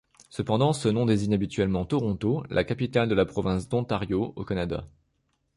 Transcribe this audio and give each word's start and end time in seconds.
Cependant 0.31 0.73
ce 0.73 0.87
nom 0.87 1.05
désigne 1.05 1.35
habituellement 1.35 1.85
Toronto, 1.85 2.43
la 2.49 2.63
capitale 2.63 3.07
de 3.07 3.13
la 3.13 3.27
province 3.27 3.69
d'Ontario, 3.69 4.33
au 4.35 4.43
Canada. 4.43 4.87